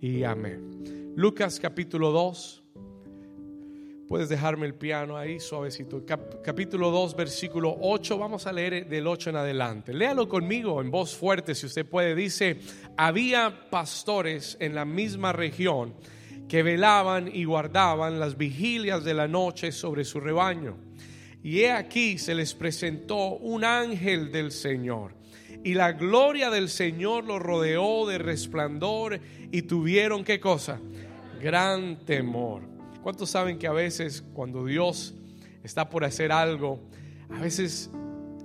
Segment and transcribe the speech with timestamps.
[0.00, 1.12] y amén.
[1.16, 2.62] Lucas capítulo 2.
[4.08, 6.04] Puedes dejarme el piano ahí suavecito.
[6.42, 8.18] capítulo 2, versículo 8.
[8.18, 9.94] Vamos a leer del 8 en adelante.
[9.94, 12.16] Léalo conmigo en voz fuerte si usted puede.
[12.16, 12.58] Dice,
[12.96, 15.94] había pastores en la misma región
[16.48, 20.76] que velaban y guardaban las vigilias de la noche sobre su rebaño.
[21.44, 25.19] Y he aquí se les presentó un ángel del Señor.
[25.62, 29.20] Y la gloria del Señor los rodeó de resplandor
[29.52, 30.80] y tuvieron qué cosa?
[31.40, 32.62] Gran temor.
[33.02, 35.14] ¿Cuántos saben que a veces cuando Dios
[35.62, 36.80] está por hacer algo,
[37.28, 37.90] a veces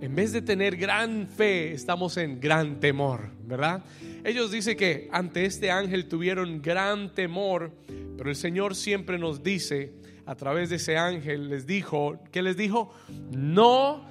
[0.02, 3.84] en vez de tener gran fe, estamos en gran temor, ¿verdad?
[4.24, 7.72] Ellos dicen que ante este ángel tuvieron gran temor,
[8.18, 9.94] pero el Señor siempre nos dice,
[10.26, 12.94] a través de ese ángel, les dijo, ¿qué les dijo?
[13.32, 14.06] No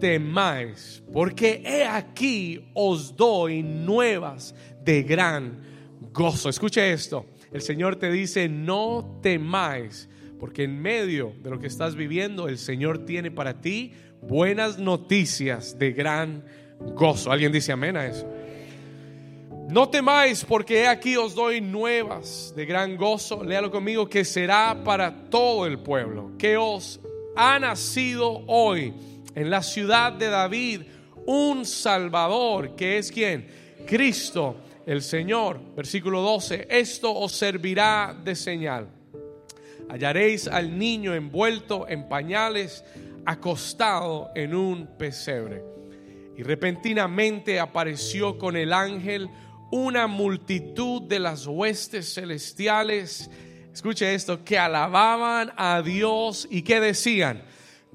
[0.00, 5.60] temáis, porque he aquí os doy nuevas de gran
[6.12, 6.48] gozo.
[6.48, 7.26] Escuche esto
[7.56, 12.58] el Señor te dice, no temáis, porque en medio de lo que estás viviendo, el
[12.58, 16.44] Señor tiene para ti buenas noticias de gran
[16.94, 17.32] gozo.
[17.32, 18.26] ¿Alguien dice amén a eso?
[19.70, 23.42] No temáis porque aquí os doy nuevas de gran gozo.
[23.42, 26.32] Léalo conmigo que será para todo el pueblo.
[26.38, 27.00] Que os
[27.36, 28.92] ha nacido hoy
[29.36, 30.80] en la ciudad de David
[31.26, 33.46] un Salvador, que es quien?
[33.86, 34.56] Cristo
[34.86, 35.60] el Señor.
[35.76, 38.88] Versículo 12, esto os servirá de señal.
[39.88, 42.82] Hallaréis al niño envuelto en pañales,
[43.26, 45.62] acostado en un pesebre.
[46.36, 49.28] Y repentinamente apareció con el ángel
[49.70, 53.30] una multitud de las huestes celestiales.
[53.72, 57.42] Escuche esto, que alababan a Dios y que decían,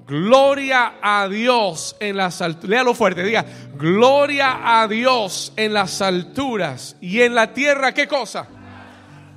[0.06, 2.70] Gloria a Dios en las alturas.
[2.70, 3.44] Léalo fuerte, diga,
[3.76, 6.96] gloria a Dios en las alturas.
[7.00, 8.48] ¿Y en la tierra qué cosa?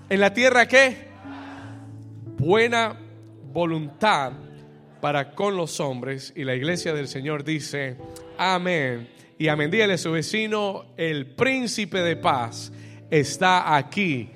[0.09, 1.07] ¿En la tierra qué?
[2.37, 2.97] Buena
[3.53, 4.33] voluntad
[5.01, 6.33] para con los hombres.
[6.35, 7.97] Y la iglesia del Señor dice,
[8.37, 9.07] amén.
[9.37, 9.69] Y amén.
[9.69, 12.71] Dígale a su vecino, el príncipe de paz
[13.09, 14.29] está aquí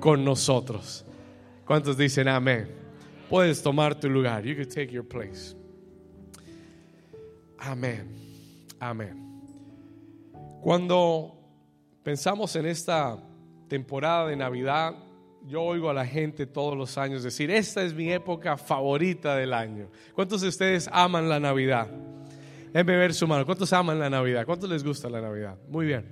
[0.00, 1.04] con nosotros.
[1.64, 2.68] ¿Cuántos dicen amén?
[3.28, 4.42] Puedes tomar tu lugar.
[4.44, 5.57] You can take your place.
[7.58, 8.08] Amén.
[8.80, 9.42] Amén.
[10.62, 11.38] Cuando
[12.02, 13.18] pensamos en esta
[13.68, 14.94] temporada de Navidad,
[15.46, 19.52] yo oigo a la gente todos los años decir, esta es mi época favorita del
[19.52, 19.90] año.
[20.14, 21.88] ¿Cuántos de ustedes aman la Navidad?
[22.72, 23.46] Déjenme ver su mano.
[23.46, 24.44] ¿Cuántos aman la Navidad?
[24.44, 25.58] ¿Cuántos les gusta la Navidad?
[25.68, 26.06] Muy bien.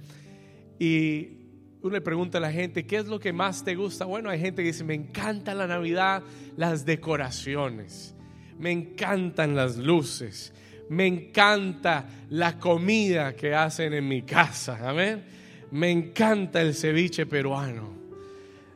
[0.78, 1.46] Y
[1.82, 4.04] uno le pregunta a la gente, ¿qué es lo que más te gusta?
[4.04, 6.22] Bueno, hay gente que dice, me encanta la Navidad,
[6.56, 8.14] las decoraciones,
[8.58, 10.52] me encantan las luces,
[10.88, 14.78] me encanta la comida que hacen en mi casa.
[14.88, 15.24] Amén.
[15.72, 17.94] Me encanta el ceviche peruano.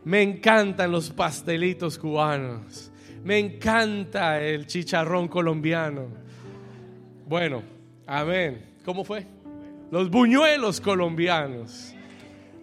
[0.04, 2.91] Me encantan los pastelitos cubanos.
[3.22, 6.09] Me encanta el chicharrón colombiano.
[7.26, 7.62] Bueno,
[8.06, 8.65] amén.
[8.84, 9.27] ¿Cómo fue?
[9.91, 11.94] Los buñuelos colombianos.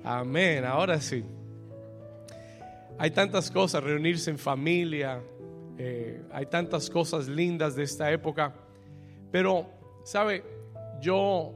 [0.03, 0.65] Amén.
[0.65, 1.23] Ahora sí.
[2.97, 5.21] Hay tantas cosas, reunirse en familia.
[5.77, 8.53] Eh, hay tantas cosas lindas de esta época.
[9.31, 9.67] Pero,
[10.03, 10.43] ¿sabe?
[11.01, 11.53] Yo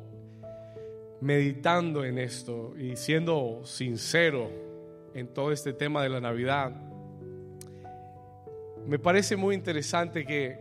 [1.22, 4.50] meditando en esto y siendo sincero
[5.14, 6.72] en todo este tema de la Navidad,
[8.86, 10.58] me parece muy interesante que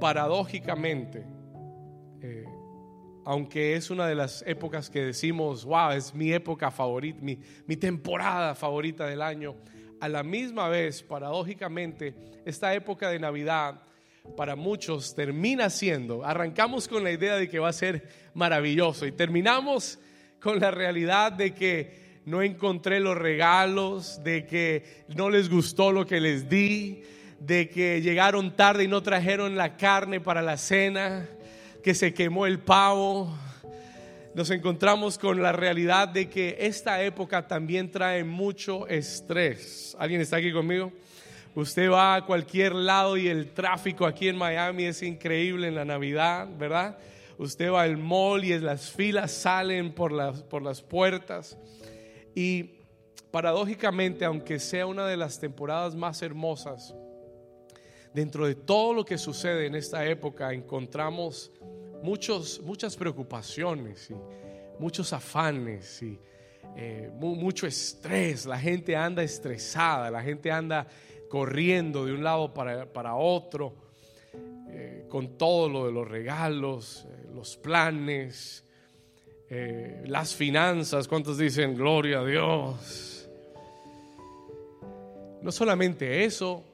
[0.00, 1.24] paradójicamente,
[2.22, 2.44] eh,
[3.24, 7.76] aunque es una de las épocas que decimos, wow, es mi época favorita, mi, mi
[7.76, 9.54] temporada favorita del año,
[10.00, 13.82] a la misma vez, paradójicamente, esta época de Navidad
[14.36, 19.12] para muchos termina siendo, arrancamos con la idea de que va a ser maravilloso y
[19.12, 19.98] terminamos
[20.40, 26.06] con la realidad de que no encontré los regalos, de que no les gustó lo
[26.06, 27.02] que les di,
[27.38, 31.28] de que llegaron tarde y no trajeron la carne para la cena,
[31.82, 33.32] que se quemó el pavo.
[34.34, 39.94] Nos encontramos con la realidad de que esta época también trae mucho estrés.
[39.98, 40.92] ¿Alguien está aquí conmigo?
[41.54, 45.84] Usted va a cualquier lado y el tráfico aquí en Miami es increíble en la
[45.84, 46.98] Navidad, ¿verdad?
[47.38, 51.56] Usted va al mall y las filas salen por las, por las puertas.
[52.34, 52.80] Y
[53.30, 56.92] paradójicamente, aunque sea una de las temporadas más hermosas,
[58.12, 61.52] dentro de todo lo que sucede en esta época encontramos
[62.02, 64.14] muchos, muchas preocupaciones y
[64.80, 66.18] muchos afanes y
[66.76, 68.44] eh, mucho estrés.
[68.44, 70.86] La gente anda estresada, la gente anda
[71.34, 73.74] corriendo de un lado para, otro,
[74.68, 78.64] eh, con todo lo de los regalos, eh, los planes,
[79.50, 81.08] eh, las finanzas.
[81.08, 83.28] ¿Cuántos dicen gloria a Dios?
[85.42, 86.64] no solamente eso,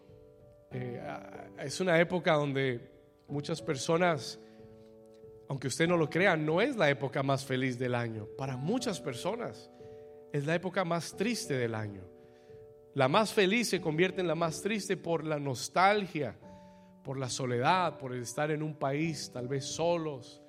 [0.71, 2.81] es una época donde
[3.29, 4.39] muchas personas,
[5.49, 8.29] aunque usted no lo crea, no es la época más feliz del año.
[8.37, 9.71] Para muchas personas
[10.35, 12.20] es la época más triste del año.
[12.95, 16.37] La más feliz se convierte en la más triste por la nostalgia,
[17.05, 20.43] por la soledad, por el estar en un país tal vez solos,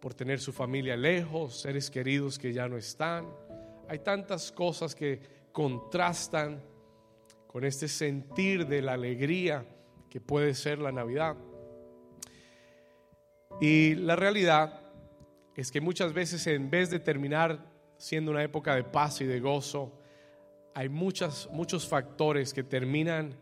[0.00, 3.28] por tener su familia lejos, seres queridos que ya no están.
[3.88, 5.20] Hay tantas cosas que
[5.52, 6.62] contrastan
[7.46, 9.66] con este sentir de la alegría
[10.08, 11.36] que puede ser la Navidad.
[13.60, 14.80] Y la realidad
[15.54, 19.38] es que muchas veces en vez de terminar siendo una época de paz y de
[19.38, 20.01] gozo,
[20.74, 23.34] hay muchas, muchos factores que terminan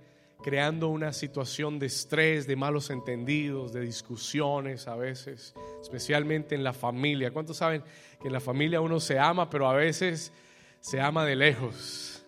[0.43, 6.73] creando una situación de estrés, de malos entendidos, de discusiones a veces, especialmente en la
[6.73, 7.31] familia.
[7.31, 7.83] ¿Cuántos saben
[8.21, 10.33] que en la familia uno se ama, pero a veces
[10.81, 12.25] se ama de lejos?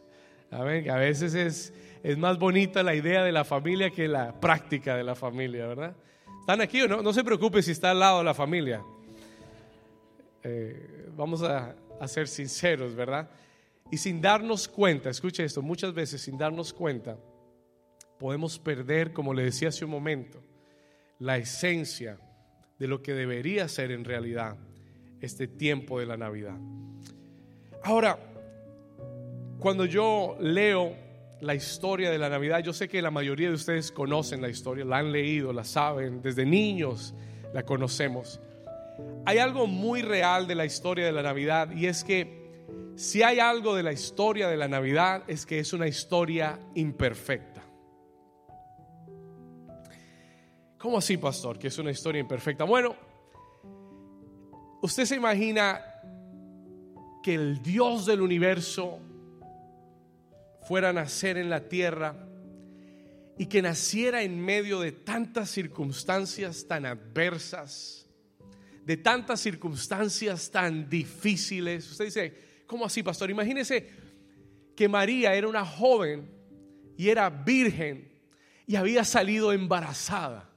[0.50, 1.72] A veces es,
[2.02, 5.96] es más bonita la idea de la familia que la práctica de la familia, ¿verdad?
[6.40, 7.00] ¿Están aquí o no?
[7.02, 8.82] No se preocupe si está al lado de la familia.
[10.42, 13.30] Eh, vamos a, a ser sinceros, ¿verdad?
[13.92, 17.18] Y sin darnos cuenta, escuche esto, muchas veces sin darnos cuenta,
[18.18, 20.42] podemos perder, como le decía hace un momento,
[21.18, 22.18] la esencia
[22.78, 24.56] de lo que debería ser en realidad
[25.20, 26.56] este tiempo de la Navidad.
[27.84, 28.18] Ahora,
[29.58, 30.96] cuando yo leo
[31.42, 34.86] la historia de la Navidad, yo sé que la mayoría de ustedes conocen la historia,
[34.86, 37.14] la han leído, la saben, desde niños
[37.52, 38.40] la conocemos.
[39.26, 42.41] Hay algo muy real de la historia de la Navidad y es que
[42.96, 47.62] si hay algo de la historia de la Navidad es que es una historia imperfecta.
[50.78, 51.58] ¿Cómo así, pastor?
[51.58, 52.64] Que es una historia imperfecta.
[52.64, 52.96] Bueno,
[54.82, 55.80] usted se imagina
[57.22, 58.98] que el Dios del universo
[60.66, 62.26] fuera a nacer en la tierra
[63.38, 68.06] y que naciera en medio de tantas circunstancias tan adversas,
[68.84, 71.90] de tantas circunstancias tan difíciles.
[71.90, 73.30] Usted dice, ¿cómo así, pastor?
[73.30, 73.86] Imagínese
[74.74, 76.26] que María era una joven
[76.96, 78.10] y era virgen
[78.66, 80.48] y había salido embarazada.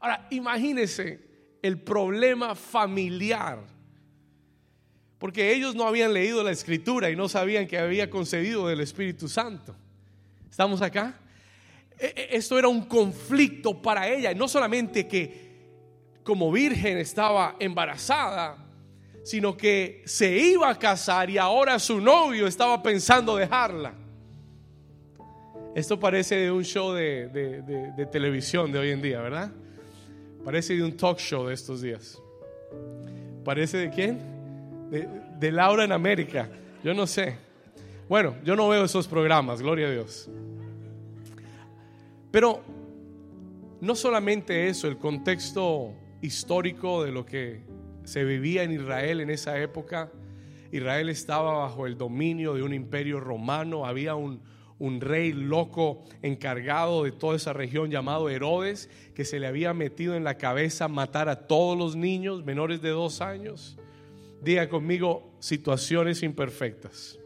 [0.00, 1.20] Ahora, imagínese
[1.60, 3.62] el problema familiar
[5.18, 9.28] porque ellos no habían leído la escritura y no sabían que había concedido del Espíritu
[9.28, 9.76] Santo.
[10.48, 11.20] ¿Estamos acá?
[11.98, 15.44] E, e, esto era un conflicto para ella, no solamente que
[16.22, 18.63] como virgen estaba embarazada,
[19.24, 23.94] sino que se iba a casar y ahora su novio estaba pensando dejarla.
[25.74, 29.50] Esto parece de un show de, de, televisión de hoy en día, ¿verdad?
[30.44, 32.22] Parece de un talk show de estos días.
[33.44, 34.34] ¿Parece de quién?
[34.90, 36.48] de, Laura en América.
[36.82, 37.36] Yo no sé.
[38.08, 40.28] Bueno, yo no veo esos programas, gloria a Dios.
[42.30, 42.62] Pero
[43.80, 47.60] no solamente eso, el contexto histórico de lo que
[48.04, 50.10] se vivía en Israel en esa época.
[50.72, 54.40] Israel estaba bajo el dominio de un imperio romano, había un,
[54.78, 60.16] un, rey loco encargado de toda esa región llamado Herodes, que se le había metido
[60.16, 63.78] en la cabeza matar a todos los niños menores de dos años.
[64.42, 67.18] Diga conmigo situaciones imperfectas.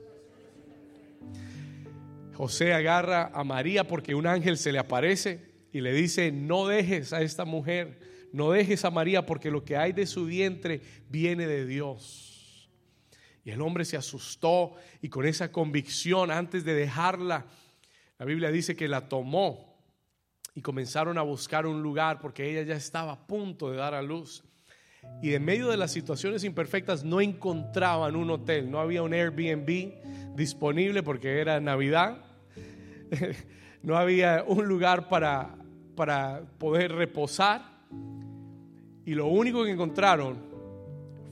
[2.34, 5.40] José agarra a María porque un ángel se le aparece
[5.72, 7.98] y le dice, no dejes a esta mujer,
[8.32, 12.70] no dejes a María porque lo que hay de su vientre viene de Dios.
[13.44, 17.46] Y el hombre se asustó y con esa convicción, antes de dejarla,
[18.18, 19.78] la Biblia dice que la tomó
[20.54, 24.02] y comenzaron a buscar un lugar porque ella ya estaba a punto de dar a
[24.02, 24.42] luz.
[25.22, 30.34] Y en medio de las situaciones imperfectas no encontraban un hotel, no había un Airbnb
[30.34, 32.24] disponible porque era Navidad,
[33.82, 35.56] no había un lugar para,
[35.94, 37.77] para poder reposar.
[39.04, 40.36] Y lo único que encontraron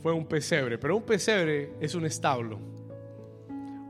[0.02, 2.58] fue un pesebre, pero un pesebre es un establo.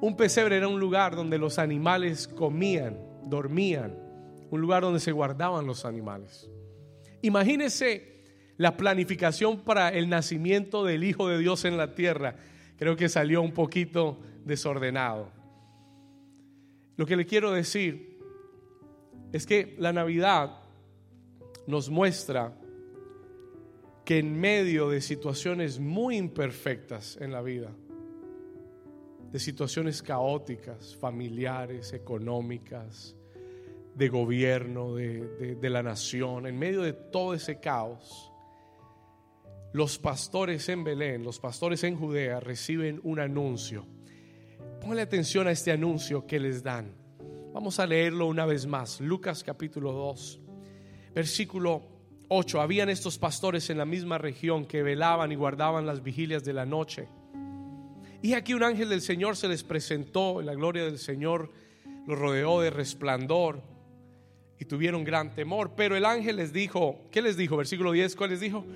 [0.01, 3.95] Un pesebre era un lugar donde los animales comían, dormían,
[4.51, 6.51] un lugar donde se guardaban los animales.
[7.23, 8.25] Imagínese
[8.57, 12.37] la planificación para el nacimiento del Hijo de Dios en la tierra,
[12.79, 15.31] creo que salió un poquito desordenado.
[16.97, 18.19] Lo que le quiero decir
[19.33, 20.61] es que la Navidad
[21.67, 22.57] nos muestra
[24.05, 27.75] que en medio de situaciones muy imperfectas en la vida,
[29.33, 33.17] de situaciones caóticas, familiares, económicas,
[33.97, 38.33] de gobierno, de, de la nación, en medio de todo ese caos,
[39.73, 43.85] los pastores en Belén, los pastores en Judea reciben un anuncio.
[44.81, 46.95] Póngale atención a este anuncio que les dan.
[47.53, 49.01] Vamos a leerlo una vez más.
[49.01, 50.41] Lucas capítulo 2,
[51.17, 51.83] versículo
[52.29, 52.61] 8.
[52.61, 56.67] Habían estos pastores en la misma región que velaban y guardaban las vigilias de la
[56.67, 57.09] noche.
[58.21, 61.51] Y aquí un ángel del Señor se les presentó, la gloria del Señor
[62.07, 63.63] los rodeó de resplandor
[64.61, 65.73] y tuvieron gran temor.
[65.75, 67.57] Pero el ángel les dijo, ¿qué les dijo?
[67.57, 68.67] Versículo 10, ¿cuál les dijo?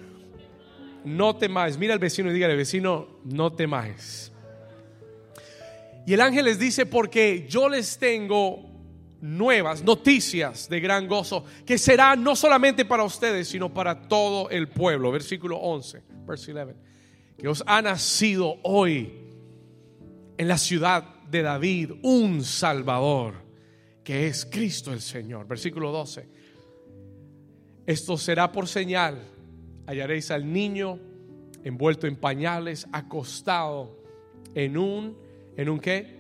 [1.05, 1.77] No temáis.
[1.77, 4.33] Mira al vecino y dígale, vecino, no temáis.
[6.07, 8.70] Y el ángel les dice, porque yo les tengo
[9.21, 14.69] nuevas, noticias de gran gozo, que será no solamente para ustedes, sino para todo el
[14.69, 15.13] pueblo.
[15.13, 16.77] Versículo 11, versículo 11,
[17.39, 19.13] que os ha nacido hoy
[20.37, 23.35] en la ciudad de David un Salvador,
[24.03, 25.47] que es Cristo el Señor.
[25.47, 26.29] Versículo 12.
[27.87, 29.19] Esto será por señal.
[29.87, 30.99] Hallaréis al niño
[31.65, 33.99] envuelto en pañales, acostado
[34.55, 35.17] en un,
[35.57, 36.20] ¿en un qué?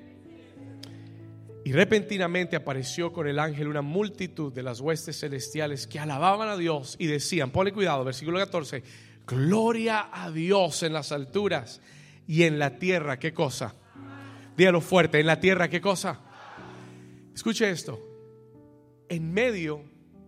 [1.70, 6.56] Y repentinamente apareció con el ángel una multitud de las huestes celestiales que alababan a
[6.56, 8.82] Dios y decían, ponle cuidado, versículo 14,
[9.24, 11.80] gloria a Dios en las alturas
[12.26, 13.76] y en la tierra, ¿qué cosa?
[14.56, 16.18] Dígalo fuerte, en la tierra, ¿qué cosa?
[17.32, 18.00] Escuche esto,
[19.08, 19.84] en medio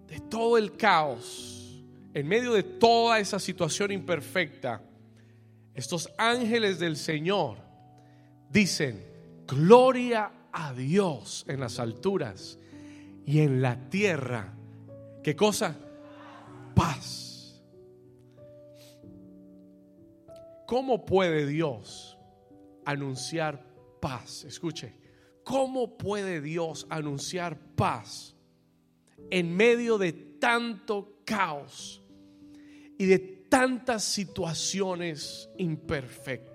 [0.07, 1.83] de todo el caos,
[2.15, 4.81] en medio de toda esa situación imperfecta,
[5.75, 7.59] estos ángeles del Señor
[8.49, 9.05] dicen,
[9.45, 12.59] gloria a a Dios en las alturas
[13.25, 14.55] y en la tierra.
[15.23, 15.77] ¿Qué cosa?
[16.75, 17.63] Paz.
[20.67, 22.17] ¿Cómo puede Dios
[22.85, 23.65] anunciar
[24.01, 24.45] paz?
[24.45, 24.95] Escuche,
[25.45, 28.35] ¿cómo puede Dios anunciar paz
[29.31, 32.03] en medio de tanto caos
[32.99, 36.52] y de tantas situaciones imperfectas?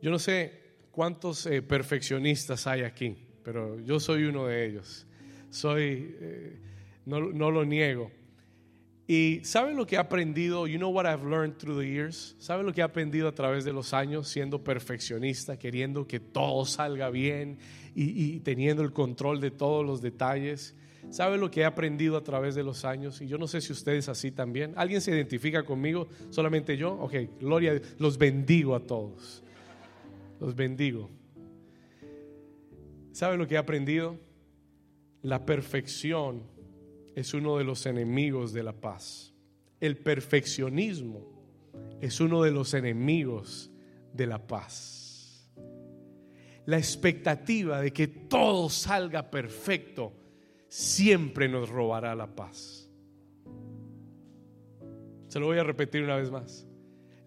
[0.00, 0.52] Yo no sé
[0.92, 5.06] cuántos eh, perfeccionistas hay aquí, pero yo soy uno de ellos.
[5.50, 6.58] Soy, eh,
[7.06, 8.10] no, no, lo niego.
[9.06, 10.66] Y ¿saben lo que he aprendido?
[10.66, 12.36] You know what I've learned through the years?
[12.38, 16.64] ¿Saben lo que he aprendido a través de los años siendo perfeccionista, queriendo que todo
[16.66, 17.58] salga bien
[17.94, 20.74] y, y teniendo el control de todos los detalles?
[21.10, 23.20] ¿Saben lo que he aprendido a través de los años?
[23.22, 24.74] Y yo no sé si ustedes así también.
[24.76, 26.08] ¿Alguien se identifica conmigo?
[26.30, 26.92] ¿Solamente yo?
[26.92, 29.42] Ok, gloria, los bendigo a todos.
[30.40, 31.10] Los bendigo.
[33.12, 34.16] ¿Sabe lo que he aprendido?
[35.22, 36.44] La perfección
[37.16, 39.34] es uno de los enemigos de la paz.
[39.80, 41.26] El perfeccionismo
[42.00, 43.72] es uno de los enemigos
[44.12, 45.50] de la paz.
[46.66, 50.12] La expectativa de que todo salga perfecto
[50.68, 52.88] siempre nos robará la paz.
[55.26, 56.67] Se lo voy a repetir una vez más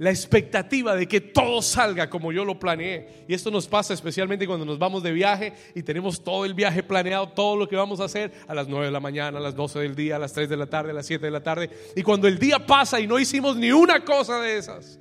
[0.02, 3.24] la expectativa de que todo salga como yo lo planeé.
[3.28, 6.82] Y esto nos pasa especialmente cuando nos vamos de viaje y tenemos todo el viaje
[6.82, 9.54] planeado, todo lo que vamos a hacer a las 9 de la mañana, a las
[9.54, 11.70] 12 del día, a las 3 de la tarde, a las 7 de la tarde.
[11.96, 15.00] Y cuando el día pasa y no hicimos ni una cosa de esas,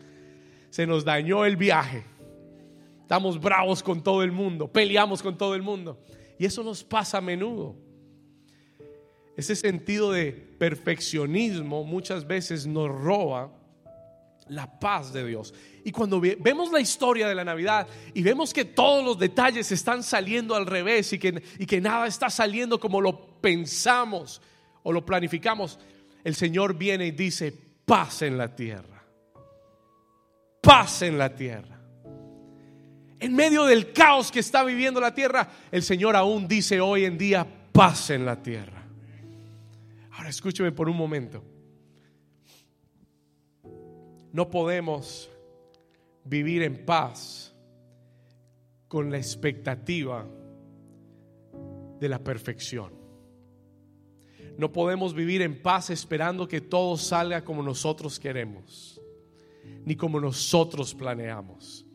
[0.69, 2.05] se nos dañó el viaje.
[3.01, 5.99] Estamos bravos con todo el mundo, peleamos con todo el mundo.
[6.39, 7.75] Y eso nos pasa a menudo.
[9.35, 13.60] Ese sentido de perfeccionismo muchas veces nos roba
[14.51, 15.55] la paz de Dios.
[15.85, 20.03] Y cuando vemos la historia de la Navidad y vemos que todos los detalles están
[20.03, 24.43] saliendo al revés y que, y que nada está saliendo como lo pensamos
[24.83, 25.79] o lo planificamos,
[26.25, 27.55] el Señor viene y dice,
[27.87, 29.03] paz en la tierra.
[30.61, 31.81] Paz en la tierra.
[33.19, 37.17] En medio del caos que está viviendo la tierra, el Señor aún dice hoy en
[37.17, 38.83] día, paz en la tierra.
[40.13, 41.45] Ahora escúcheme por un momento.
[44.33, 45.29] No podemos
[46.25, 47.55] vivir en paz
[48.87, 50.27] con la expectativa
[51.99, 52.93] de la perfección.
[54.57, 59.01] No podemos vivir en paz esperando que todo salga como nosotros queremos,
[59.85, 61.87] ni como nosotros planeamos.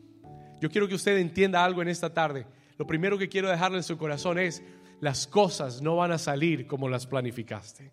[0.60, 2.46] Yo quiero que usted entienda algo en esta tarde.
[2.78, 4.62] Lo primero que quiero dejarle en su corazón es,
[5.00, 7.92] las cosas no van a salir como las planificaste.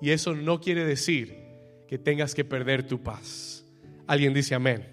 [0.00, 1.47] Y eso no quiere decir
[1.88, 3.64] que tengas que perder tu paz.
[4.06, 4.86] Alguien dice amén.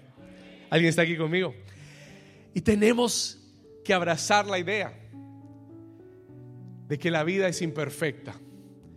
[0.70, 1.54] ¿Alguien está aquí conmigo?
[2.54, 3.38] Y tenemos
[3.84, 4.98] que abrazar la idea
[6.88, 8.34] de que la vida es imperfecta,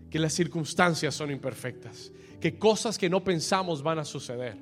[0.10, 4.58] que las circunstancias son imperfectas, que cosas que no pensamos van a suceder,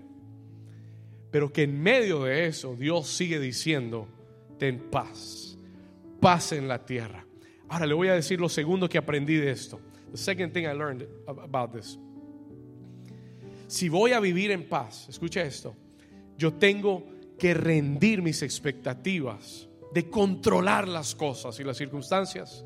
[1.30, 4.08] pero que en medio de eso Dios sigue diciendo,
[4.58, 5.58] ten paz,
[6.20, 7.26] paz en la tierra.
[7.70, 9.80] Ahora le voy a decir lo segundo que aprendí de esto.
[10.12, 12.00] The second thing I learned about this
[13.68, 15.76] si voy a vivir en paz, escucha esto,
[16.38, 17.06] yo tengo
[17.38, 22.66] que rendir mis expectativas de controlar las cosas y las circunstancias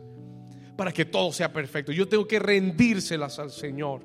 [0.78, 1.92] para que todo sea perfecto.
[1.92, 4.02] Yo tengo que rendírselas al Señor.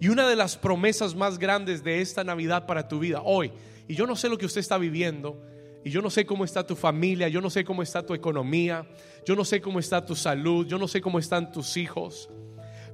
[0.00, 3.52] Y una de las promesas más grandes de esta Navidad para tu vida hoy,
[3.88, 5.40] y yo no sé lo que usted está viviendo,
[5.84, 8.88] y yo no sé cómo está tu familia, yo no sé cómo está tu economía,
[9.26, 12.28] yo no sé cómo está tu salud, yo no sé cómo están tus hijos,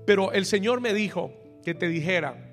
[0.06, 2.47] pero el Señor me dijo que te dijera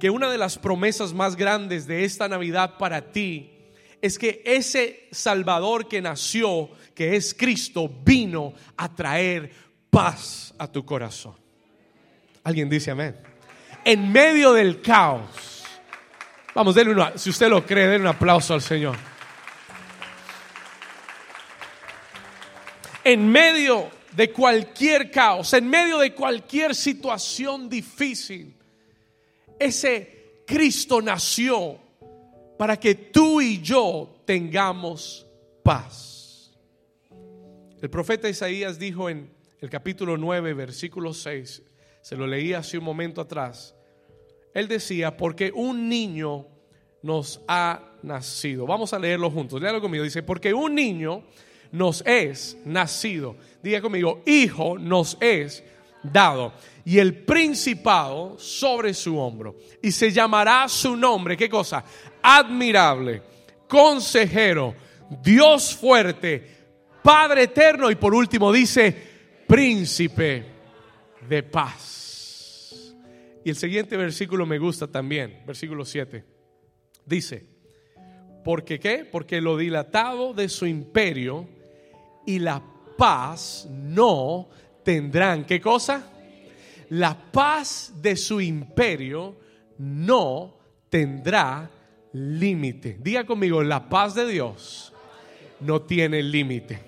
[0.00, 3.52] que una de las promesas más grandes de esta Navidad para ti
[4.00, 9.52] es que ese Salvador que nació, que es Cristo, vino a traer
[9.90, 11.34] paz a tu corazón.
[12.42, 13.14] Alguien dice amén.
[13.84, 15.64] En medio del caos.
[16.54, 18.96] Vamos, denle una, si usted lo cree, denle un aplauso al Señor.
[23.04, 28.54] En medio de cualquier caos, en medio de cualquier situación difícil,
[29.60, 31.78] ese Cristo nació
[32.58, 35.26] para que tú y yo tengamos
[35.62, 36.50] paz.
[37.80, 41.62] El profeta Isaías dijo en el capítulo 9, versículo 6,
[42.02, 43.74] se lo leí hace un momento atrás,
[44.54, 46.46] él decía, porque un niño
[47.02, 48.66] nos ha nacido.
[48.66, 51.22] Vamos a leerlo juntos, léalo conmigo, dice, porque un niño
[51.72, 53.36] nos es nacido.
[53.62, 55.62] Diga conmigo, hijo nos es
[56.02, 56.52] dado
[56.84, 59.56] y el principado sobre su hombro.
[59.82, 61.84] Y se llamará su nombre, ¿qué cosa?
[62.22, 63.22] Admirable,
[63.68, 64.74] consejero,
[65.22, 66.58] Dios fuerte,
[67.02, 68.94] Padre eterno y por último dice,
[69.46, 70.44] príncipe
[71.28, 72.94] de paz.
[73.44, 76.24] Y el siguiente versículo me gusta también, versículo 7.
[77.06, 77.46] Dice,
[78.44, 79.06] porque qué?
[79.10, 81.48] Porque lo dilatado de su imperio
[82.26, 82.62] y la
[82.98, 84.48] paz no
[84.84, 86.06] tendrán, ¿qué cosa?
[86.90, 89.36] La paz de su imperio
[89.78, 90.56] no
[90.88, 91.70] tendrá
[92.12, 92.98] límite.
[93.00, 94.92] Diga conmigo, la paz de Dios
[95.60, 96.80] no tiene límite.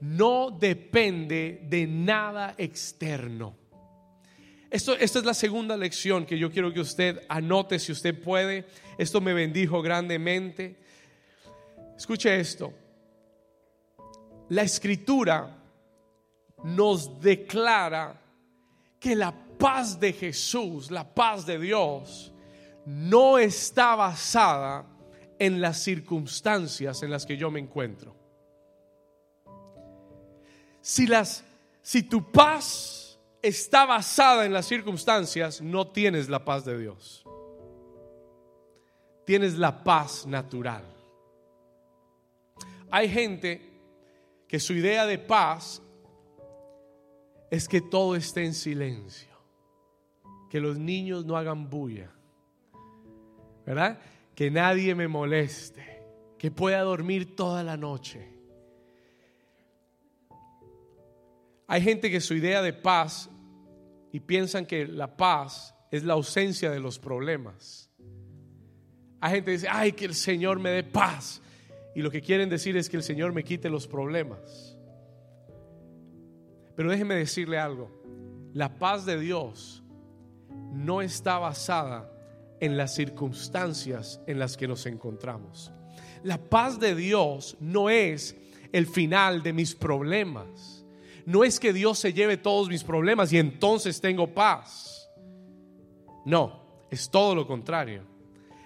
[0.00, 3.56] No depende de nada externo.
[4.70, 8.66] Esto, esta es la segunda lección que yo quiero que usted anote si usted puede.
[8.98, 10.76] Esto me bendijo grandemente.
[11.96, 12.74] Escuche esto.
[14.50, 15.56] La escritura
[16.64, 18.27] nos declara
[18.98, 22.32] que la paz de Jesús, la paz de Dios,
[22.84, 24.86] no está basada
[25.38, 28.16] en las circunstancias en las que yo me encuentro.
[30.80, 31.44] Si, las,
[31.82, 37.24] si tu paz está basada en las circunstancias, no tienes la paz de Dios.
[39.24, 40.84] Tienes la paz natural.
[42.90, 43.68] Hay gente
[44.48, 45.82] que su idea de paz
[47.50, 49.28] es que todo esté en silencio,
[50.50, 52.10] que los niños no hagan bulla,
[53.64, 53.98] ¿verdad?
[54.34, 56.02] Que nadie me moleste,
[56.38, 58.38] que pueda dormir toda la noche.
[61.66, 63.28] Hay gente que su idea de paz
[64.12, 67.90] y piensan que la paz es la ausencia de los problemas.
[69.20, 71.42] Hay gente que dice, ay, que el Señor me dé paz.
[71.94, 74.77] Y lo que quieren decir es que el Señor me quite los problemas.
[76.78, 77.90] Pero déjeme decirle algo.
[78.54, 79.82] La paz de Dios
[80.72, 82.08] no está basada
[82.60, 85.72] en las circunstancias en las que nos encontramos.
[86.22, 88.36] La paz de Dios no es
[88.70, 90.86] el final de mis problemas.
[91.26, 95.10] No es que Dios se lleve todos mis problemas y entonces tengo paz.
[96.24, 98.04] No, es todo lo contrario.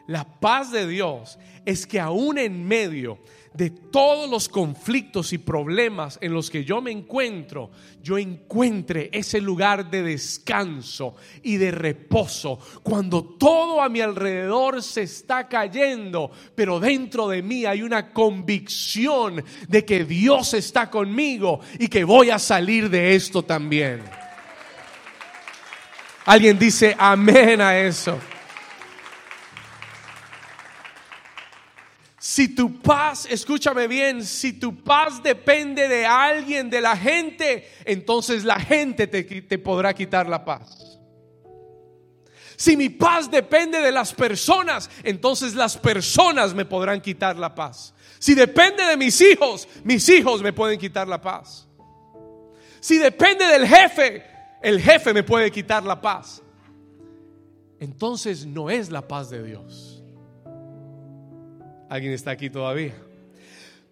[0.06, 3.20] La paz de Dios es que aún en medio
[3.54, 7.70] de todos los conflictos y problemas en los que yo me encuentro,
[8.02, 12.58] yo encuentre ese lugar de descanso y de reposo.
[12.82, 19.44] Cuando todo a mi alrededor se está cayendo, pero dentro de mí hay una convicción
[19.68, 24.02] de que Dios está conmigo y que voy a salir de esto también.
[26.24, 28.18] Alguien dice amén a eso.
[32.24, 38.44] Si tu paz, escúchame bien, si tu paz depende de alguien, de la gente, entonces
[38.44, 41.00] la gente te, podrá quitar la paz.
[42.54, 47.92] Si mi paz depende de las personas, entonces las personas me podrán quitar la paz.
[48.20, 51.66] Si depende de mis hijos, mis hijos me pueden quitar la paz.
[52.78, 54.24] Si depende del jefe,
[54.62, 56.40] el jefe me puede quitar la paz.
[57.80, 59.91] Entonces no es la paz de Dios.
[61.92, 62.94] ¿Alguien está aquí todavía?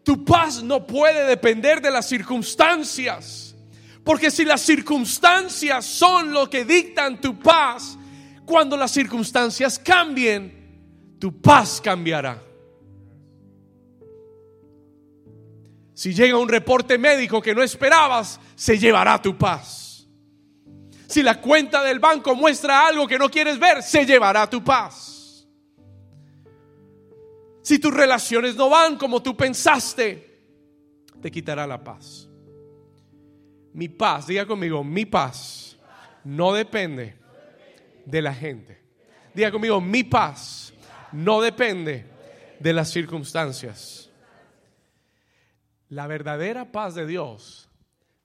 [0.02, 3.54] Tu paz no puede depender de las circunstancias.
[4.02, 7.98] Porque si las circunstancias son lo que dictan tu paz,
[8.46, 12.42] cuando las circunstancias cambien, tu paz cambiará.
[15.92, 20.08] Si llega un reporte médico que no esperabas, se llevará tu paz.
[21.06, 25.09] Si la cuenta del banco muestra algo que no quieres ver, se llevará tu paz.
[27.62, 30.30] Si tus relaciones no van como tú pensaste,
[31.20, 32.28] te quitará la paz.
[33.72, 35.76] Mi paz, diga conmigo, mi paz
[36.24, 37.16] no depende
[38.04, 38.80] de la gente.
[39.34, 40.72] Diga conmigo, mi paz
[41.12, 42.06] no depende
[42.58, 44.10] de las circunstancias.
[45.88, 47.68] La verdadera paz de Dios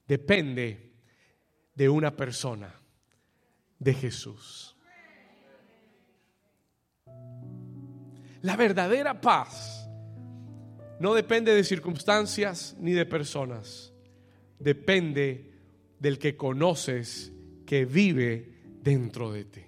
[0.07, 0.93] depende
[1.73, 2.73] de una persona,
[3.79, 4.74] de Jesús.
[8.45, 9.89] La verdadera paz
[10.99, 13.91] no depende de circunstancias ni de personas
[14.59, 15.51] depende
[15.97, 17.33] del que conoces
[17.65, 18.51] que vive
[18.83, 19.63] dentro de ti.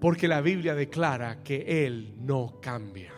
[0.00, 3.12] Porque la Biblia declara que Él no cambia,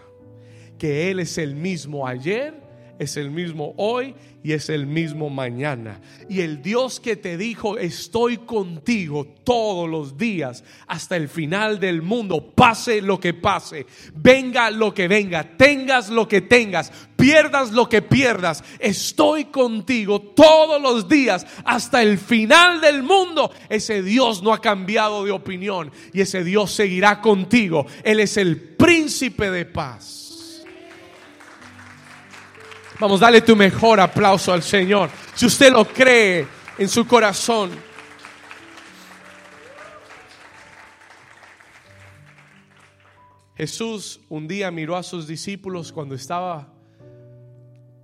[0.78, 2.54] que Él es el mismo ayer,
[3.00, 6.02] es el mismo hoy y es el mismo mañana.
[6.28, 12.02] Y el Dios que te dijo, estoy contigo todos los días hasta el final del
[12.02, 17.88] mundo, pase lo que pase, venga lo que venga, tengas lo que tengas, pierdas lo
[17.88, 23.50] que pierdas, estoy contigo todos los días hasta el final del mundo.
[23.70, 27.86] Ese Dios no ha cambiado de opinión y ese Dios seguirá contigo.
[28.04, 30.19] Él es el príncipe de paz.
[33.00, 35.08] Vamos, dale tu mejor aplauso al Señor.
[35.34, 37.70] Si usted lo cree en su corazón.
[43.56, 46.74] Jesús un día miró a sus discípulos cuando estaba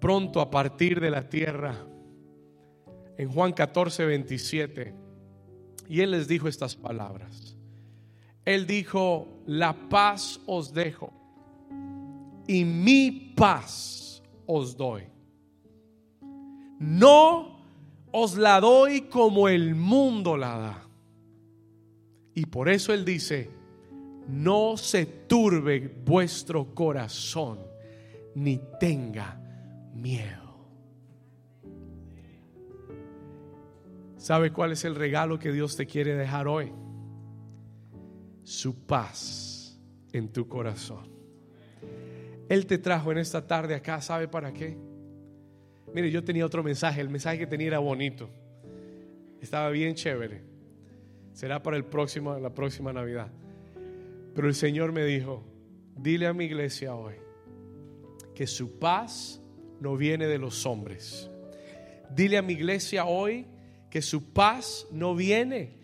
[0.00, 1.74] pronto a partir de la tierra.
[3.18, 4.94] En Juan 14, 27.
[5.90, 7.54] Y él les dijo estas palabras.
[8.46, 11.12] Él dijo, la paz os dejo
[12.46, 14.05] y mi paz
[14.46, 15.02] os doy.
[16.78, 17.56] No
[18.12, 20.82] os la doy como el mundo la da.
[22.34, 23.50] Y por eso Él dice,
[24.28, 27.58] no se turbe vuestro corazón,
[28.34, 29.40] ni tenga
[29.94, 30.46] miedo.
[34.16, 36.72] ¿Sabe cuál es el regalo que Dios te quiere dejar hoy?
[38.42, 39.80] Su paz
[40.12, 41.15] en tu corazón.
[42.48, 44.76] Él te trajo en esta tarde acá, ¿sabe para qué?
[45.92, 48.28] Mire, yo tenía otro mensaje, el mensaje que tenía era bonito.
[49.40, 50.42] Estaba bien chévere.
[51.32, 53.30] Será para el próximo, la próxima Navidad.
[54.34, 55.44] Pero el Señor me dijo,
[55.96, 57.14] dile a mi iglesia hoy
[58.34, 59.40] que su paz
[59.80, 61.30] no viene de los hombres.
[62.14, 63.46] Dile a mi iglesia hoy
[63.90, 65.78] que su paz no viene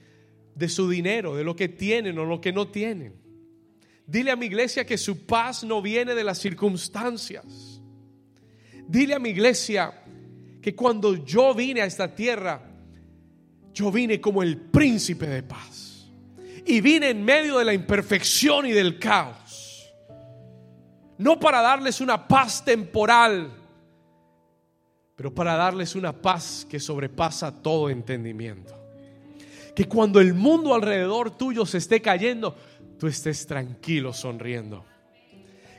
[0.55, 3.21] de su dinero, de lo que tienen o lo que no tienen.
[4.07, 7.81] Dile a mi iglesia que su paz no viene de las circunstancias.
[8.87, 9.93] Dile a mi iglesia
[10.61, 12.62] que cuando yo vine a esta tierra,
[13.73, 16.11] yo vine como el príncipe de paz.
[16.65, 19.93] Y vine en medio de la imperfección y del caos.
[21.19, 23.51] No para darles una paz temporal,
[25.17, 28.79] pero para darles una paz que sobrepasa todo entendimiento.
[29.75, 32.57] Que cuando el mundo alrededor tuyo se esté cayendo,
[33.03, 34.85] tú estés tranquilo sonriendo.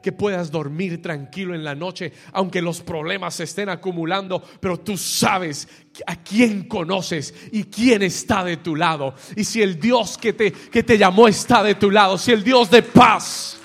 [0.02, 4.98] Que puedas dormir tranquilo en la noche, aunque los problemas se estén acumulando, pero tú
[4.98, 5.70] sabes
[6.06, 9.16] a quién conoces y quién está de tu lado.
[9.38, 12.44] Y si el Dios que te, que te llamó está de tu lado, si el
[12.44, 13.58] Dios de paz.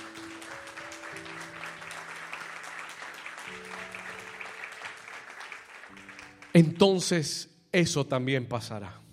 [6.53, 9.08] Entonces eso también pasará.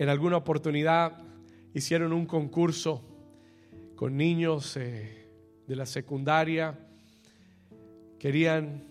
[0.00, 1.12] En alguna oportunidad
[1.74, 3.02] hicieron un concurso
[3.96, 5.28] con niños eh,
[5.66, 6.88] de la secundaria.
[8.18, 8.82] Querían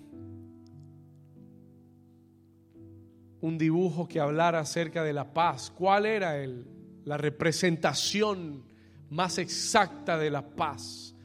[3.41, 5.71] un dibujo que hablara acerca de la paz.
[5.75, 6.67] ¿Cuál era el,
[7.05, 8.63] la representación
[9.09, 11.15] más exacta de la paz?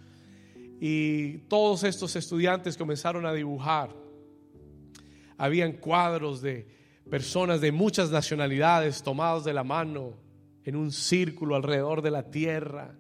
[0.81, 3.95] Y todos estos estudiantes comenzaron a dibujar.
[5.37, 6.74] Habían cuadros de
[7.11, 10.15] personas de muchas nacionalidades tomados de la mano
[10.65, 12.97] en un círculo alrededor de la tierra.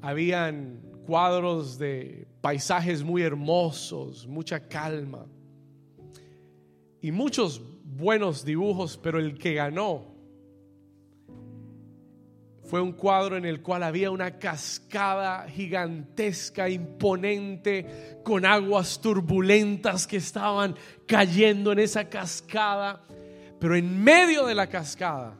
[0.00, 5.26] Habían cuadros de paisajes muy hermosos, mucha calma
[7.00, 10.13] y muchos buenos dibujos, pero el que ganó
[12.64, 20.16] fue un cuadro en el cual había una cascada gigantesca, imponente, con aguas turbulentas que
[20.16, 20.74] estaban
[21.06, 23.04] cayendo en esa cascada.
[23.60, 25.36] Pero en medio de la cascada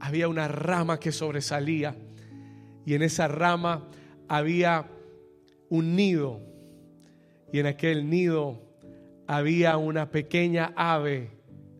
[0.00, 1.94] había una rama que sobresalía
[2.86, 3.88] y en esa rama
[4.28, 4.86] había
[5.68, 6.40] un nido
[7.52, 8.62] Y en aquel nido
[9.26, 11.30] había una pequeña ave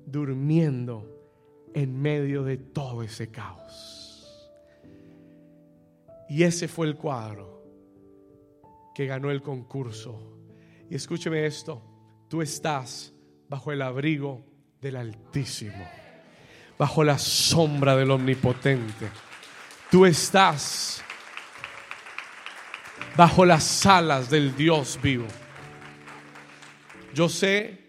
[0.07, 1.07] durmiendo
[1.75, 3.96] en medio de todo ese caos.
[6.29, 7.63] Y ese fue el cuadro
[8.95, 10.39] que ganó el concurso.
[10.89, 11.83] Y escúcheme esto,
[12.29, 13.13] tú estás
[13.49, 14.45] bajo el abrigo
[14.81, 15.87] del Altísimo,
[16.79, 19.09] bajo la sombra del Omnipotente.
[19.91, 21.03] Tú estás
[23.17, 25.27] bajo las alas del Dios vivo.
[27.15, 27.87] Yo sé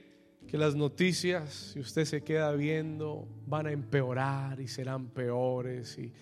[0.47, 5.97] que las noticias, si usted se queda viendo, van a empeorar y serán peores.
[5.97, 6.13] Y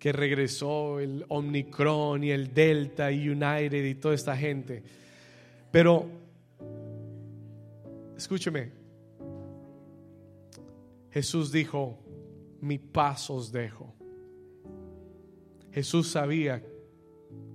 [0.00, 4.82] que regresó el Omicron y el Delta y United y toda esta gente.
[5.70, 6.08] Pero,
[8.16, 8.72] escúcheme,
[11.10, 11.98] Jesús dijo,
[12.62, 13.94] mi paz os dejo.
[15.70, 16.64] Jesús sabía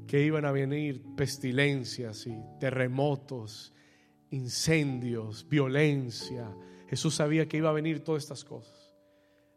[0.07, 3.73] que iban a venir pestilencias y terremotos
[4.29, 6.55] incendios, violencia.
[6.87, 8.93] Jesús sabía que iba a venir todas estas cosas.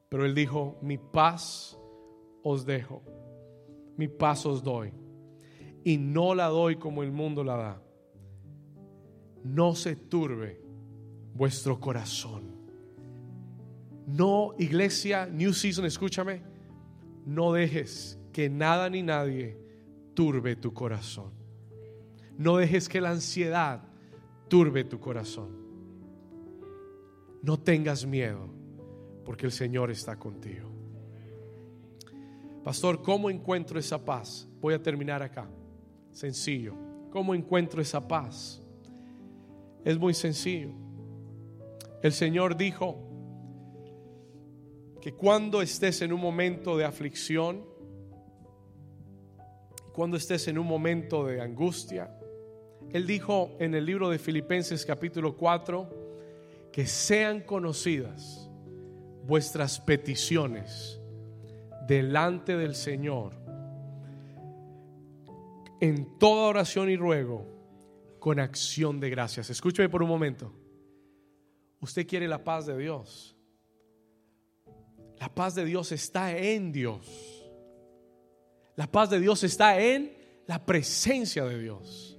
[0.08, 1.77] Pero Él dijo, mi paz
[2.50, 3.02] os dejo,
[3.96, 4.92] mi paz os doy.
[5.84, 7.82] Y no la doy como el mundo la da.
[9.44, 10.60] No se turbe
[11.34, 12.58] vuestro corazón.
[14.06, 16.42] No, iglesia, New Season, escúchame,
[17.26, 19.58] no dejes que nada ni nadie
[20.14, 21.32] turbe tu corazón.
[22.38, 23.82] No dejes que la ansiedad
[24.48, 25.56] turbe tu corazón.
[27.42, 28.48] No tengas miedo,
[29.24, 30.67] porque el Señor está contigo.
[32.68, 34.46] Pastor, ¿cómo encuentro esa paz?
[34.60, 35.48] Voy a terminar acá.
[36.12, 36.74] Sencillo.
[37.08, 38.60] ¿Cómo encuentro esa paz?
[39.86, 40.68] Es muy sencillo.
[42.02, 42.98] El Señor dijo
[45.00, 47.64] que cuando estés en un momento de aflicción,
[49.94, 52.14] cuando estés en un momento de angustia,
[52.92, 58.50] él dijo en el libro de Filipenses capítulo 4 que sean conocidas
[59.24, 60.97] vuestras peticiones
[61.88, 63.32] delante del Señor
[65.80, 67.46] en toda oración y ruego
[68.20, 69.48] con acción de gracias.
[69.50, 70.52] Escúcheme por un momento.
[71.80, 73.36] Usted quiere la paz de Dios.
[75.18, 77.44] La paz de Dios está en Dios.
[78.76, 80.12] La paz de Dios está en
[80.46, 82.18] la presencia de Dios.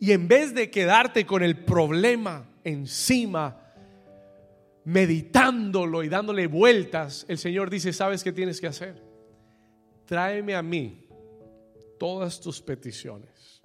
[0.00, 3.65] Y en vez de quedarte con el problema encima,
[4.86, 9.02] meditándolo y dándole vueltas, el Señor dice, ¿sabes qué tienes que hacer?
[10.06, 11.08] Tráeme a mí
[11.98, 13.60] todas tus peticiones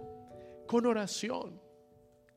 [0.66, 1.62] con oración,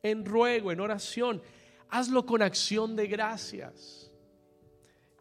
[0.02, 1.40] en ruego, en oración.
[1.88, 4.10] Hazlo con acción de gracias.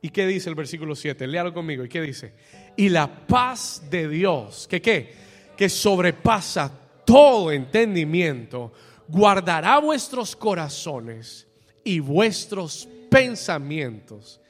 [0.02, 1.26] ¿Y qué dice el versículo 7?
[1.26, 1.86] Léalo conmigo.
[1.86, 2.34] ¿Y qué dice?
[2.76, 5.14] Y la paz de Dios, que qué?
[5.56, 6.70] Que sobrepasa
[7.06, 8.74] todo entendimiento,
[9.08, 11.48] guardará vuestros corazones
[11.86, 14.42] y vuestros pensamientos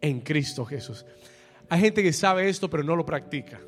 [0.00, 1.06] en Cristo Jesús.
[1.68, 3.60] Hay gente que sabe esto pero no lo practica.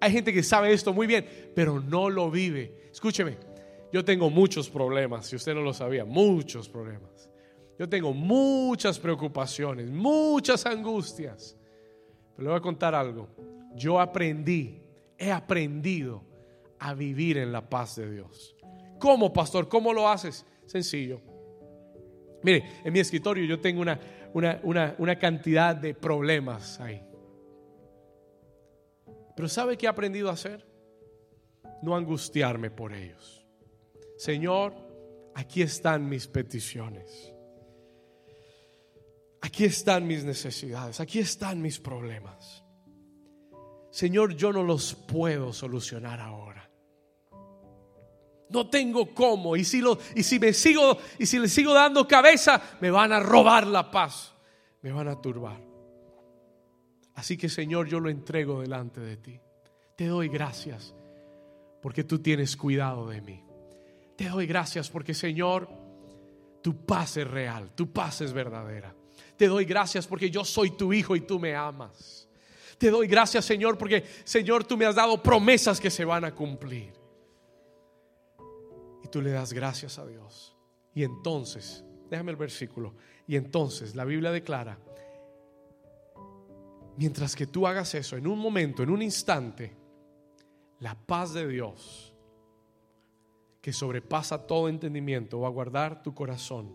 [0.00, 2.88] Hay gente que sabe esto muy bien pero no lo vive.
[2.92, 3.38] Escúcheme,
[3.92, 7.30] yo tengo muchos problemas, si usted no lo sabía, muchos problemas.
[7.78, 11.56] Yo tengo muchas preocupaciones, muchas angustias.
[12.36, 13.28] Pero le voy a contar algo.
[13.74, 14.82] Yo aprendí,
[15.16, 16.22] he aprendido
[16.78, 18.54] a vivir en la paz de Dios.
[18.98, 19.66] ¿Cómo, pastor?
[19.66, 20.44] ¿Cómo lo haces?
[20.66, 21.29] Sencillo.
[22.42, 24.00] Mire, en mi escritorio yo tengo una,
[24.98, 27.02] una, cantidad de problemas ahí.
[29.36, 30.66] Pero ¿sabe qué he aprendido a hacer?
[31.82, 33.46] No angustiarme por ellos.
[34.16, 34.74] Señor,
[35.34, 37.34] aquí están mis peticiones.
[39.40, 41.00] Aquí están mis necesidades.
[41.00, 42.64] Aquí están mis problemas.
[43.90, 46.69] Señor, yo no los puedo solucionar ahora.
[48.50, 49.56] No tengo cómo.
[49.56, 53.12] Y si, lo, y si me sigo, y si le sigo dando cabeza, me van
[53.12, 54.34] a robar la paz.
[54.82, 55.60] Me van a turbar.
[57.14, 59.40] Así que Señor, yo lo entrego delante de ti.
[59.96, 60.94] Te doy gracias
[61.82, 63.44] porque tú tienes cuidado de mí.
[64.16, 65.68] Te doy gracias porque Señor,
[66.62, 68.94] tu paz es real, tu paz es verdadera.
[69.36, 72.28] Te doy gracias porque yo soy tu hijo y tú me amas.
[72.78, 76.34] Te doy gracias Señor porque Señor tú me has dado promesas que se van a
[76.34, 76.99] cumplir
[79.10, 80.56] tú le das gracias a Dios.
[80.94, 82.94] Y entonces, déjame el versículo,
[83.26, 84.78] y entonces la Biblia declara,
[86.96, 89.76] mientras que tú hagas eso, en un momento, en un instante,
[90.80, 92.14] la paz de Dios,
[93.60, 96.74] que sobrepasa todo entendimiento, va a guardar tu corazón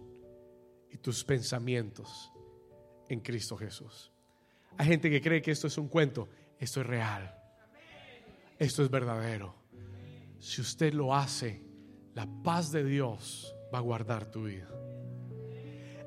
[0.92, 2.32] y tus pensamientos
[3.10, 4.12] en Cristo Jesús.
[4.78, 7.36] Hay gente que cree que esto es un cuento, esto es real,
[8.60, 9.56] esto es verdadero.
[10.40, 11.65] Si usted lo hace,
[12.16, 14.70] La paz de Dios va a guardar tu vida.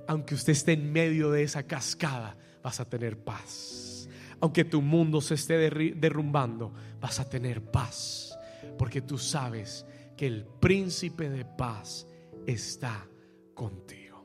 [0.07, 4.09] Aunque usted esté en medio de esa cascada, vas a tener paz.
[4.41, 5.59] Aunque tu mundo se esté
[5.95, 8.39] derrumbando, vas a tener paz.
[8.79, 9.85] Porque tú sabes
[10.17, 12.07] que el príncipe de paz
[12.47, 13.07] está
[13.55, 14.25] contigo.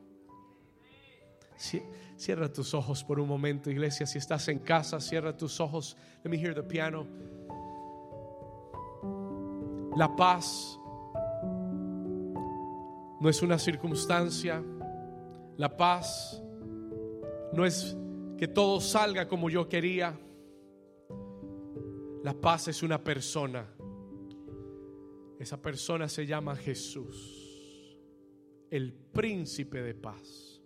[2.15, 4.05] Cierra tus ojos por un momento, iglesia.
[4.05, 5.97] Si estás en casa, cierra tus ojos.
[6.23, 7.05] Let me hear the piano.
[9.97, 10.79] La paz
[13.23, 14.61] no es una circunstancia.
[15.55, 16.43] La paz
[17.53, 17.95] no es
[18.37, 20.19] que todo salga como yo quería.
[22.21, 23.65] La paz es una persona.
[25.39, 27.97] Esa persona se llama Jesús,
[28.69, 30.61] el príncipe de paz.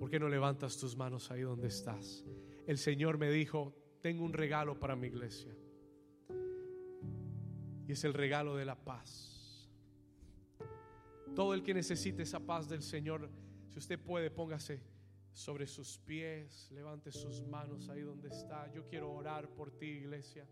[0.00, 2.24] ¿Por qué no levantas tus manos ahí donde estás?
[2.66, 5.54] El Señor me dijo, tengo un regalo para mi iglesia.
[7.86, 9.35] Y es el regalo de la paz.
[11.36, 13.30] Todo el que necesite esa paz del Señor,
[13.68, 14.80] si usted puede, póngase
[15.34, 18.72] sobre sus pies, levante sus manos ahí donde está.
[18.72, 20.48] Yo quiero orar por ti, iglesia.